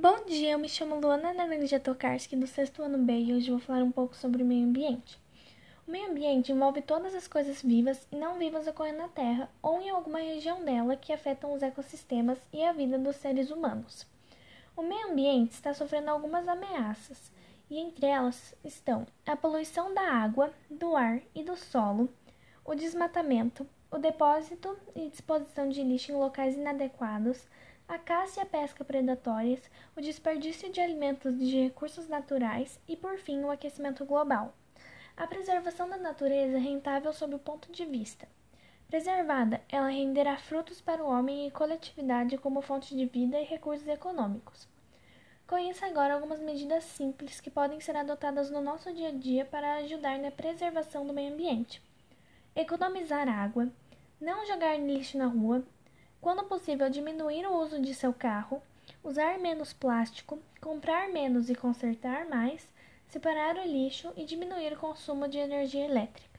Bom 0.00 0.24
dia, 0.26 0.52
eu 0.52 0.60
me 0.60 0.68
chamo 0.68 1.00
Luana 1.00 1.34
Naranja 1.34 1.80
Tokarski, 1.80 2.36
do 2.36 2.46
sexto 2.46 2.84
ano 2.84 2.98
B, 2.98 3.12
e 3.14 3.34
hoje 3.34 3.50
vou 3.50 3.58
falar 3.58 3.82
um 3.82 3.90
pouco 3.90 4.14
sobre 4.14 4.44
o 4.44 4.46
meio 4.46 4.64
ambiente. 4.64 5.18
O 5.88 5.90
meio 5.90 6.12
ambiente 6.12 6.52
envolve 6.52 6.80
todas 6.82 7.16
as 7.16 7.26
coisas 7.26 7.60
vivas 7.60 8.06
e 8.12 8.14
não 8.14 8.38
vivas 8.38 8.68
ocorrendo 8.68 8.98
na 8.98 9.08
Terra 9.08 9.50
ou 9.60 9.80
em 9.80 9.90
alguma 9.90 10.20
região 10.20 10.64
dela 10.64 10.94
que 10.94 11.12
afetam 11.12 11.52
os 11.52 11.64
ecossistemas 11.64 12.38
e 12.52 12.62
a 12.62 12.72
vida 12.72 12.96
dos 12.96 13.16
seres 13.16 13.50
humanos. 13.50 14.06
O 14.76 14.82
meio 14.82 15.10
ambiente 15.10 15.54
está 15.54 15.74
sofrendo 15.74 16.10
algumas 16.10 16.46
ameaças, 16.46 17.32
e 17.68 17.76
entre 17.76 18.06
elas 18.06 18.54
estão 18.64 19.04
a 19.26 19.34
poluição 19.34 19.92
da 19.92 20.12
água, 20.12 20.52
do 20.70 20.94
ar 20.94 21.20
e 21.34 21.42
do 21.42 21.56
solo, 21.56 22.08
o 22.64 22.72
desmatamento, 22.72 23.66
o 23.90 23.96
depósito 23.96 24.78
e 24.94 25.08
disposição 25.08 25.68
de 25.68 25.82
lixo 25.82 26.12
em 26.12 26.16
locais 26.16 26.54
inadequados, 26.54 27.48
a 27.88 27.98
caça 27.98 28.40
e 28.40 28.42
a 28.42 28.46
pesca 28.46 28.84
predatórias, 28.84 29.70
o 29.96 30.00
desperdício 30.00 30.70
de 30.70 30.78
alimentos 30.78 31.34
e 31.40 31.46
de 31.46 31.62
recursos 31.62 32.06
naturais 32.06 32.78
e, 32.86 32.94
por 32.94 33.16
fim, 33.16 33.42
o 33.42 33.50
aquecimento 33.50 34.04
global. 34.04 34.52
A 35.16 35.26
preservação 35.26 35.88
da 35.88 35.96
natureza 35.96 36.58
é 36.58 36.60
rentável 36.60 37.12
sob 37.14 37.34
o 37.34 37.38
ponto 37.38 37.72
de 37.72 37.86
vista. 37.86 38.28
Preservada, 38.88 39.62
ela 39.70 39.88
renderá 39.88 40.36
frutos 40.36 40.80
para 40.82 41.02
o 41.02 41.08
homem 41.08 41.46
e 41.46 41.50
coletividade 41.50 42.36
como 42.36 42.60
fonte 42.60 42.94
de 42.94 43.06
vida 43.06 43.40
e 43.40 43.44
recursos 43.44 43.88
econômicos. 43.88 44.68
Conheça 45.46 45.86
agora 45.86 46.12
algumas 46.12 46.40
medidas 46.40 46.84
simples 46.84 47.40
que 47.40 47.50
podem 47.50 47.80
ser 47.80 47.96
adotadas 47.96 48.50
no 48.50 48.60
nosso 48.60 48.92
dia 48.92 49.08
a 49.08 49.12
dia 49.12 49.46
para 49.46 49.76
ajudar 49.76 50.18
na 50.18 50.30
preservação 50.30 51.06
do 51.06 51.14
meio 51.14 51.32
ambiente. 51.32 51.82
Economizar 52.60 53.28
água, 53.28 53.68
não 54.20 54.44
jogar 54.44 54.76
lixo 54.80 55.16
na 55.16 55.26
rua, 55.26 55.64
quando 56.20 56.42
possível, 56.42 56.90
diminuir 56.90 57.46
o 57.46 57.56
uso 57.56 57.80
de 57.80 57.94
seu 57.94 58.12
carro, 58.12 58.60
usar 59.04 59.38
menos 59.38 59.72
plástico, 59.72 60.40
comprar 60.60 61.08
menos 61.08 61.48
e 61.48 61.54
consertar 61.54 62.28
mais, 62.28 62.68
separar 63.06 63.54
o 63.58 63.62
lixo 63.62 64.12
e 64.16 64.24
diminuir 64.24 64.72
o 64.72 64.76
consumo 64.76 65.28
de 65.28 65.38
energia 65.38 65.84
elétrica. 65.84 66.37